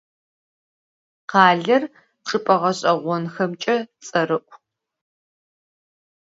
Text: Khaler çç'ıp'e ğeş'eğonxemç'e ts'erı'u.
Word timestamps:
Khaler 1.31 1.83
çç'ıp'e 2.25 2.55
ğeş'eğonxemç'e 2.61 3.75
ts'erı'u. 4.05 4.41